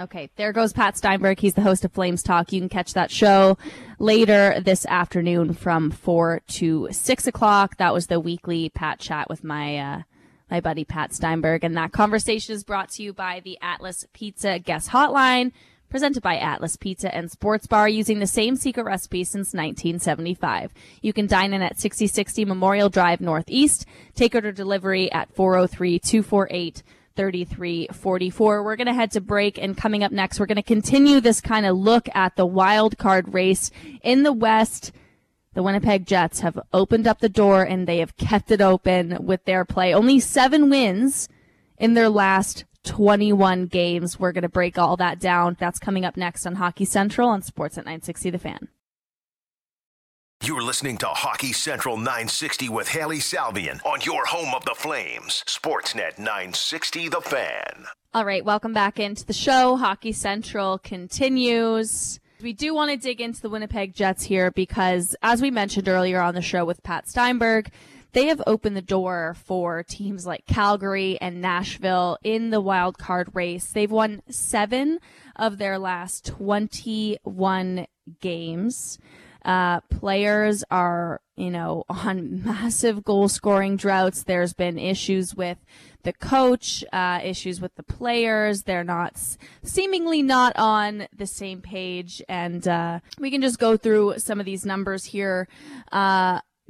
[0.00, 1.38] Okay, there goes Pat Steinberg.
[1.38, 2.54] He's the host of Flames Talk.
[2.54, 3.58] You can catch that show
[3.98, 7.76] later this afternoon from 4 to 6 o'clock.
[7.76, 10.02] That was the weekly Pat chat with my uh,
[10.50, 11.64] my buddy Pat Steinberg.
[11.64, 15.52] And that conversation is brought to you by the Atlas Pizza Guest Hotline,
[15.90, 20.72] presented by Atlas Pizza and Sports Bar, using the same secret recipe since 1975.
[21.02, 23.84] You can dine in at 6060 Memorial Drive Northeast.
[24.14, 26.82] Take order delivery at 403 248
[27.16, 28.62] 3344.
[28.62, 31.40] We're going to head to break and coming up next, we're going to continue this
[31.40, 33.70] kind of look at the wild card race
[34.02, 34.92] in the West.
[35.54, 39.44] The Winnipeg Jets have opened up the door and they have kept it open with
[39.44, 39.92] their play.
[39.92, 41.28] Only seven wins
[41.76, 44.18] in their last 21 games.
[44.18, 45.56] We're going to break all that down.
[45.58, 48.68] That's coming up next on Hockey Central on Sportsnet 960 The Fan.
[50.42, 55.44] You're listening to Hockey Central 960 with Hailey Salvian on your home of the Flames,
[55.46, 57.84] Sportsnet 960 The Fan.
[58.14, 59.76] All right, welcome back into the show.
[59.76, 62.20] Hockey Central continues.
[62.42, 66.22] We do want to dig into the Winnipeg Jets here because, as we mentioned earlier
[66.22, 67.70] on the show with Pat Steinberg,
[68.12, 73.28] they have opened the door for teams like Calgary and Nashville in the wild card
[73.34, 73.66] race.
[73.72, 75.00] They've won seven
[75.36, 77.86] of their last 21
[78.22, 78.98] games.
[79.44, 84.22] Uh, players are, you know, on massive goal scoring droughts.
[84.22, 85.58] There's been issues with
[86.02, 88.62] the coach, uh, issues with the players.
[88.62, 89.18] They're not
[89.62, 92.22] seemingly not on the same page.
[92.28, 95.48] And, uh, we can just go through some of these numbers here.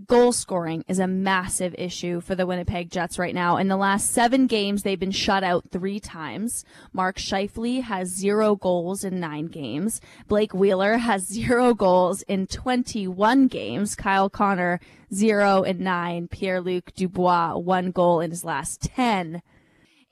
[0.06, 3.56] Goal scoring is a massive issue for the Winnipeg Jets right now.
[3.56, 6.64] In the last seven games, they've been shut out three times.
[6.92, 10.00] Mark Scheifele has zero goals in nine games.
[10.28, 13.96] Blake Wheeler has zero goals in 21 games.
[13.96, 14.78] Kyle Connor,
[15.12, 16.28] zero in nine.
[16.28, 19.42] Pierre-Luc Dubois, one goal in his last 10.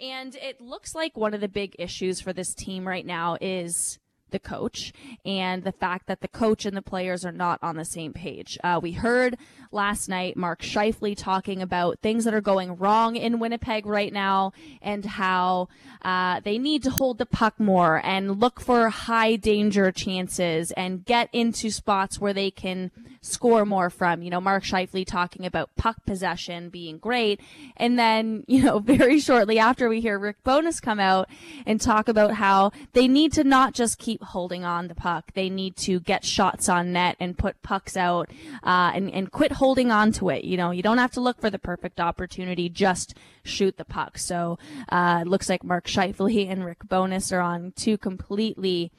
[0.01, 4.01] And it looks like one of the big issues for this team right now is
[4.31, 4.93] the coach
[5.25, 8.59] and the fact that the coach and the players are not on the same page.
[8.63, 9.37] Uh, we heard
[9.73, 14.53] last night Mark Scheifele talking about things that are going wrong in Winnipeg right now
[14.81, 15.69] and how
[16.03, 21.05] uh, they need to hold the puck more and look for high danger chances and
[21.05, 24.23] get into spots where they can score more from.
[24.23, 27.41] You know, Mark Scheifele talking about puck possession being great.
[27.77, 31.29] And then, you know, very shortly after we hear Rick Bowness come out
[31.67, 35.33] and talk about how they need to not just keep holding on the puck.
[35.35, 38.31] They need to get shots on net and put pucks out,
[38.63, 40.45] uh, and, and quit holding on to it.
[40.45, 42.69] You know, you don't have to look for the perfect opportunity.
[42.69, 44.19] Just shoot the puck.
[44.19, 48.93] So, uh, it looks like Mark Scheifele and Rick Bowness are on two completely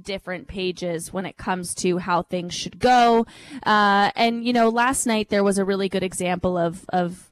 [0.00, 3.26] different pages when it comes to how things should go.
[3.62, 7.30] Uh, and you know, last night there was a really good example of of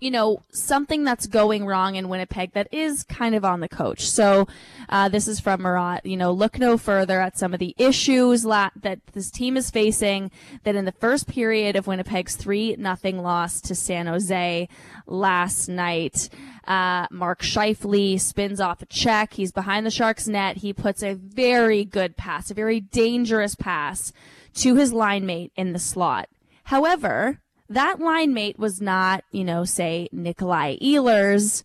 [0.00, 4.08] you know, something that's going wrong in Winnipeg that is kind of on the coach.
[4.08, 4.46] So,
[4.88, 6.04] uh, this is from Murat.
[6.04, 9.70] You know, look no further at some of the issues la- that this team is
[9.70, 10.30] facing.
[10.64, 14.68] That in the first period of Winnipeg's three nothing loss to San Jose
[15.06, 16.28] last night,
[16.66, 19.34] uh, Mark Scheifele spins off a check.
[19.34, 20.58] He's behind the Sharks net.
[20.58, 24.12] He puts a very good pass, a very dangerous pass
[24.54, 26.28] to his line mate in the slot.
[26.64, 31.64] However, that line mate was not, you know, say Nikolai Ehlers,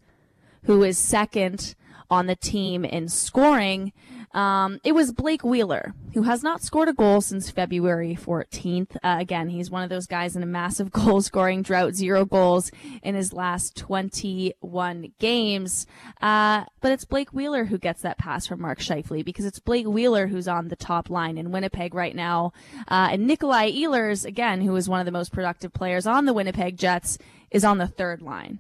[0.64, 1.76] who is second
[2.10, 3.94] on the team in scoring.
[4.34, 8.96] Um, it was Blake Wheeler, who has not scored a goal since February 14th.
[9.04, 12.72] Uh, again, he's one of those guys in a massive goal scoring drought, zero goals
[13.04, 15.86] in his last 21 games.
[16.22, 19.88] Uh, but it's Blake Wheeler who gets that pass from Mark Scheifele because it's Blake
[19.88, 22.54] Wheeler who's on the top line in Winnipeg right now.
[22.88, 26.34] Uh, and Nikolai Ehlers, again, who is one of the most productive players on the
[26.34, 27.18] Winnipeg Jets,
[27.52, 28.60] is on the third line.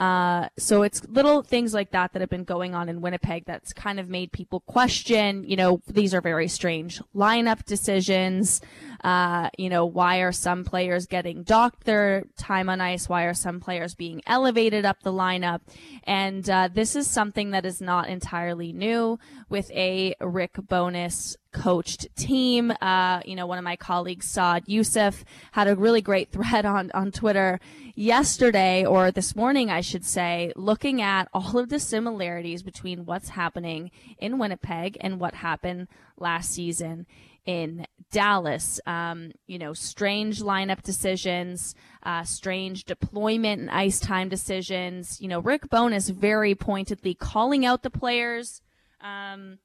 [0.00, 3.74] Uh, so it's little things like that that have been going on in Winnipeg that's
[3.74, 8.62] kind of made people question, you know, these are very strange lineup decisions.
[9.04, 13.10] Uh, you know, why are some players getting docked their time on ice?
[13.10, 15.60] Why are some players being elevated up the lineup?
[16.04, 19.18] And uh, this is something that is not entirely new
[19.50, 22.72] with a Rick Bowness coached team.
[22.80, 26.90] Uh, you know, one of my colleagues, Saad Yousuf, had a really great thread on,
[26.92, 27.60] on Twitter
[27.94, 33.30] yesterday or this morning, I should say, looking at all of the similarities between what's
[33.30, 37.06] happening in Winnipeg and what happened last season
[37.46, 38.80] in Dallas.
[38.86, 45.20] Um, you know, strange lineup decisions, uh, strange deployment and ice time decisions.
[45.20, 48.62] You know, Rick Bowness very pointedly calling out the players.
[49.00, 49.58] Um,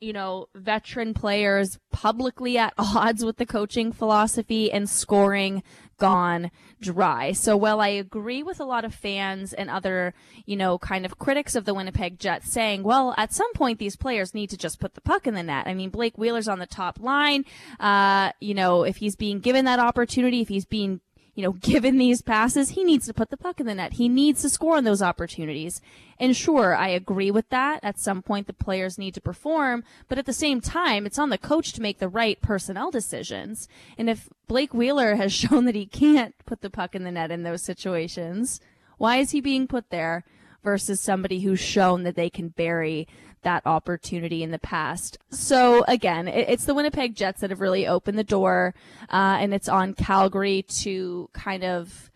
[0.00, 5.62] you know, veteran players publicly at odds with the coaching philosophy and scoring
[5.98, 7.30] gone dry.
[7.32, 10.14] So while I agree with a lot of fans and other,
[10.46, 13.96] you know, kind of critics of the Winnipeg Jets saying, well, at some point these
[13.96, 15.66] players need to just put the puck in the net.
[15.66, 17.44] I mean, Blake Wheeler's on the top line.
[17.78, 21.00] Uh, you know, if he's being given that opportunity, if he's being
[21.40, 23.94] you know, given these passes, he needs to put the puck in the net.
[23.94, 25.80] He needs to score on those opportunities.
[26.18, 27.80] And sure, I agree with that.
[27.82, 31.30] At some point, the players need to perform, but at the same time, it's on
[31.30, 33.68] the coach to make the right personnel decisions.
[33.96, 37.30] And if Blake Wheeler has shown that he can't put the puck in the net
[37.30, 38.60] in those situations,
[38.98, 40.24] why is he being put there
[40.62, 43.08] versus somebody who's shown that they can bury
[43.42, 45.18] that opportunity in the past.
[45.30, 48.74] So again, it's the Winnipeg Jets that have really opened the door,
[49.12, 52.10] uh, and it's on Calgary to kind of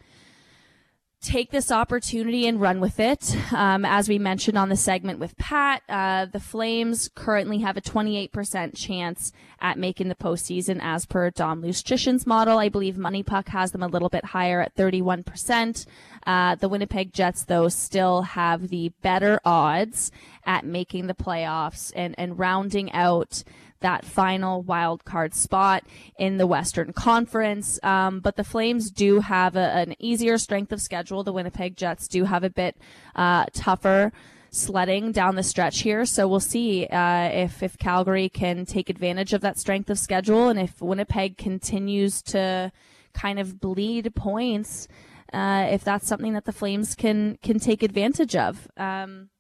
[1.25, 3.35] take this opportunity and run with it.
[3.53, 7.81] Um, as we mentioned on the segment with Pat, uh, the Flames currently have a
[7.81, 12.59] 28% chance at making the postseason as per Dom Luszczyszyn's model.
[12.59, 15.87] I believe MoneyPuck has them a little bit higher at 31%.
[16.27, 20.11] Uh, the Winnipeg Jets, though, still have the better odds
[20.45, 23.43] at making the playoffs and, and rounding out
[23.81, 25.85] that final wild card spot
[26.19, 27.79] in the Western Conference.
[27.83, 31.23] Um, but the Flames do have a, an easier strength of schedule.
[31.23, 32.77] The Winnipeg Jets do have a bit
[33.15, 34.13] uh, tougher
[34.51, 36.07] sledding down the stretch here.
[36.07, 40.49] So we'll see uh, if if Calgary can take advantage of that strength of schedule,
[40.49, 42.73] and if Winnipeg continues to
[43.13, 44.89] kind of bleed points.
[45.33, 48.69] Uh, if that's something that the Flames can can take advantage of.
[48.77, 49.31] Um,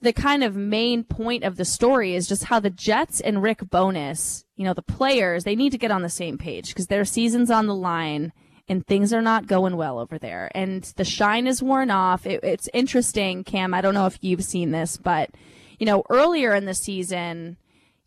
[0.00, 3.70] the kind of main point of the story is just how the Jets and Rick
[3.70, 7.04] Bowness, you know, the players, they need to get on the same page because their
[7.04, 8.32] season's on the line
[8.68, 10.50] and things are not going well over there.
[10.54, 12.26] And the shine is worn off.
[12.26, 13.72] It, it's interesting, Cam.
[13.72, 15.30] I don't know if you've seen this, but,
[15.78, 17.56] you know, earlier in the season,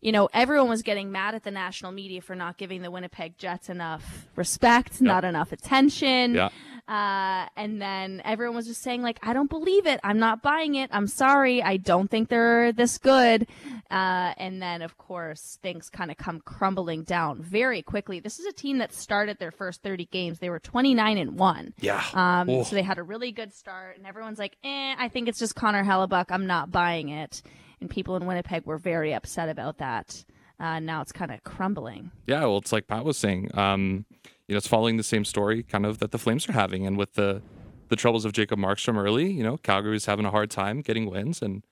[0.00, 3.36] you know, everyone was getting mad at the national media for not giving the Winnipeg
[3.36, 5.00] Jets enough respect, yep.
[5.02, 6.34] not enough attention.
[6.34, 6.48] Yeah.
[6.90, 10.00] Uh, and then everyone was just saying, like, I don't believe it.
[10.02, 10.90] I'm not buying it.
[10.92, 11.62] I'm sorry.
[11.62, 13.46] I don't think they're this good.
[13.90, 18.18] Uh, and then, of course, things kind of come crumbling down very quickly.
[18.18, 20.40] This is a team that started their first 30 games.
[20.40, 21.74] They were 29 and 1.
[21.80, 22.02] Yeah.
[22.12, 25.38] Um, so they had a really good start, and everyone's like, eh, I think it's
[25.38, 26.26] just Connor Hellebuyck.
[26.30, 27.42] I'm not buying it
[27.80, 30.24] and people in Winnipeg were very upset about that.
[30.58, 32.10] Uh, now it's kind of crumbling.
[32.26, 33.50] Yeah, well, it's like Pat was saying.
[33.54, 34.04] Um,
[34.50, 36.98] you know, it's following the same story kind of that the Flames are having, and
[36.98, 37.40] with the
[37.88, 41.40] the troubles of Jacob Markstrom early, you know, Calgary's having a hard time getting wins,
[41.40, 41.64] and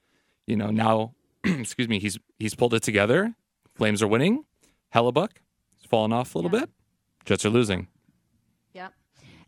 [0.47, 1.13] you know now,
[1.43, 3.35] excuse me, he's he's pulled it together.
[3.75, 4.45] Flames are winning.
[4.95, 5.41] Hellebuyck
[5.77, 6.61] has fallen off a little yeah.
[6.61, 6.69] bit.
[7.25, 7.89] Jets are losing.
[8.71, 8.87] Yeah.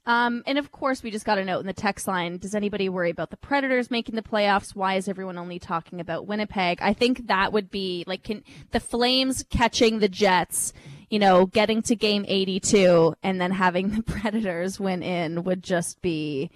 [0.05, 2.37] Um, and of course, we just got a note in the text line.
[2.37, 4.75] Does anybody worry about the Predators making the playoffs?
[4.75, 6.79] Why is everyone only talking about Winnipeg?
[6.81, 10.73] I think that would be like can, the Flames catching the Jets,
[11.11, 16.01] you know, getting to game 82 and then having the Predators win in would just
[16.01, 16.49] be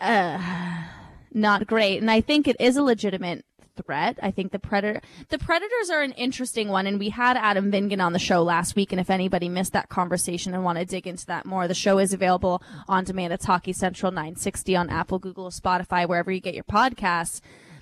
[0.00, 0.38] uh,
[1.32, 2.00] not great.
[2.00, 3.44] And I think it is a legitimate
[3.80, 4.18] threat.
[4.20, 6.88] I think the predator, the predators are an interesting one.
[6.88, 8.90] And we had Adam Vingan on the show last week.
[8.92, 11.98] And if anybody missed that conversation and want to dig into that more, the show
[11.98, 13.32] is available on demand.
[13.32, 17.40] It's Hockey Central 960 on Apple, Google, Spotify, wherever you get your podcasts.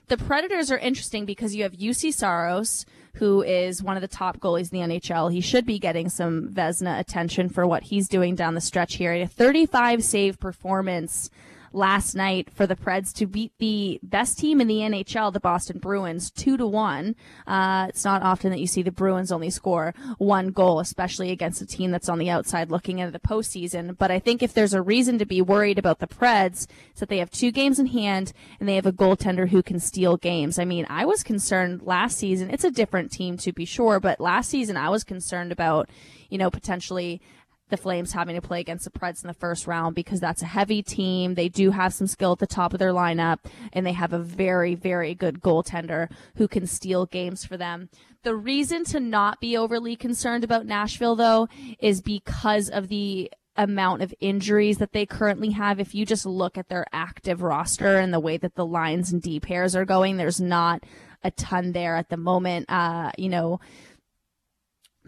[0.09, 2.85] The Predators are interesting because you have Juuse Saros,
[3.19, 5.33] who is one of the top goalies in the NHL.
[5.33, 9.13] He should be getting some Vezina attention for what he's doing down the stretch here.
[9.13, 11.31] A 35 save performance
[11.73, 15.79] last night for the Preds to beat the best team in the NHL, the Boston
[15.79, 17.15] Bruins, two to one.
[17.47, 21.63] Uh, it's not often that you see the Bruins only score one goal, especially against
[21.63, 23.97] a team that's on the outside looking into the postseason.
[23.97, 27.09] But I think if there's a reason to be worried about the Preds, it's that
[27.09, 30.59] they have two games in hand and they have a goaltender who can steal games.
[30.59, 32.51] I mean, I was concerned last season.
[32.51, 35.89] It's a different team to be sure, but last season I was concerned about,
[36.29, 37.21] you know, potentially
[37.69, 40.47] the Flames having to play against the Preds in the first round because that's a
[40.47, 41.35] heavy team.
[41.35, 43.39] They do have some skill at the top of their lineup
[43.73, 47.89] and they have a very, very good goaltender who can steal games for them.
[48.23, 51.49] The reason to not be overly concerned about Nashville though
[51.79, 55.81] is because of the amount of injuries that they currently have.
[55.81, 59.21] If you just look at their active roster and the way that the lines and
[59.21, 60.85] D pairs are going, there's not
[61.25, 62.67] a ton there at the moment.
[62.69, 63.61] Uh, you know,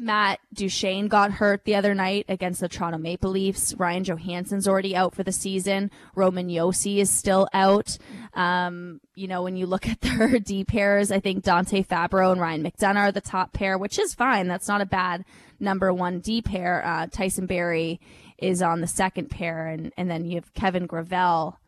[0.01, 3.74] Matt Duchene got hurt the other night against the Toronto Maple Leafs.
[3.74, 5.90] Ryan Johansen's already out for the season.
[6.16, 7.98] Roman Josi is still out.
[8.32, 12.40] Um, you know, when you look at their D pairs, I think Dante Fabbro and
[12.40, 14.48] Ryan McDonagh are the top pair, which is fine.
[14.48, 15.26] That's not a bad
[15.61, 16.82] number one D pair.
[16.82, 18.01] Uh, Tyson Barrie
[18.38, 21.59] is on the second pair, and, and then you have Kevin Gravel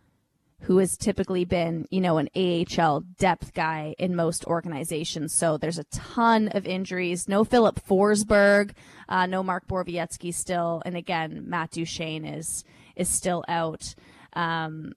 [0.63, 5.35] who has typically been, you know, an AHL depth guy in most organizations.
[5.35, 7.29] So there's a ton of injuries.
[7.29, 8.73] No Filip Forsberg,
[9.09, 13.95] uh, no Mark Borowiecki still, and again, Matt Duchene is is still out.
[14.35, 14.93] Um,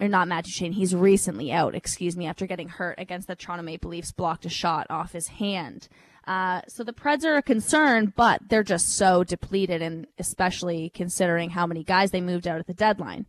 [0.00, 3.64] or not Matt Duchene, he's recently out, excuse me, after getting hurt against the Toronto
[3.64, 5.88] Maple Leafs, blocked a shot off his hand.
[6.24, 11.50] Uh, so the Preds are a concern, but they're just so depleted, and especially considering
[11.50, 13.26] how many guys they moved out at the deadline.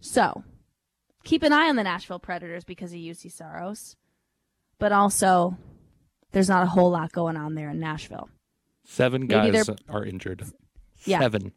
[0.00, 0.42] So
[1.24, 3.96] keep an eye on the Nashville Predators because of Juuse Saros,
[4.78, 5.56] but also
[6.32, 8.28] there's not a whole lot going on there in Nashville.
[8.84, 10.44] Seven guys are injured.
[11.04, 11.20] Yeah.
[11.20, 11.52] Seven.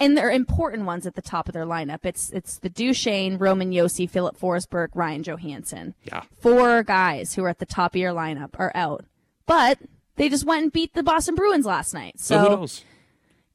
[0.00, 2.04] And they're important ones at the top of their lineup.
[2.04, 5.94] It's it's the Duchene, Roman Josi, Filip Forsberg, Ryan Johansen.
[6.04, 6.22] Yeah.
[6.40, 9.04] Four guys who are at the top of your lineup are out.
[9.44, 9.78] But
[10.14, 12.20] they just went and beat the Boston Bruins last night.
[12.20, 12.84] So, so who knows?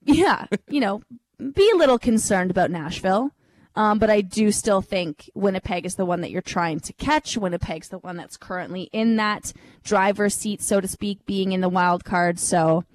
[0.06, 1.02] Yeah, you know,
[1.38, 3.32] be a little concerned about Nashville.
[3.76, 7.38] Um, but I do still think Winnipeg is the one that you're trying to catch.
[7.38, 9.52] Winnipeg's the one that's currently in that
[9.84, 12.40] driver's seat, so to speak, being in the wild card.
[12.40, 12.86] So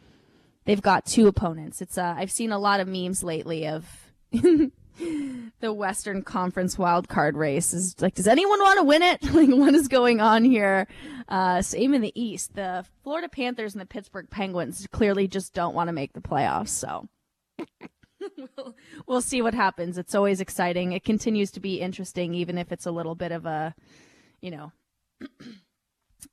[0.64, 1.82] they've got two opponents.
[1.82, 3.86] It's uh, I've seen a lot of memes lately of
[4.32, 7.72] the Western Conference wild card race.
[7.72, 9.22] Is like, does anyone want to win it?
[9.34, 10.86] like, what is going on here?
[11.28, 12.54] Uh, same in the East.
[12.54, 16.68] The Florida Panthers and the Pittsburgh Penguins clearly just don't want to make the playoffs.
[16.68, 17.08] So
[18.56, 18.76] we'll,
[19.06, 19.98] we'll see what happens.
[19.98, 20.92] It's always exciting.
[20.92, 23.74] It continues to be interesting, even if it's a little bit of a,
[24.40, 24.72] you know,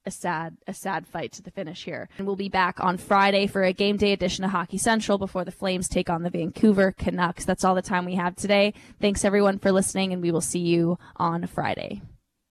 [0.06, 2.10] a sad, a sad fight to the finish here.
[2.18, 5.46] And we'll be back on Friday for a game day edition of Hockey Central before
[5.46, 7.46] the Flames take on the Vancouver Canucks.
[7.46, 8.74] That's all the time we have today.
[9.00, 12.02] Thanks everyone for listening, and we will see you on Friday.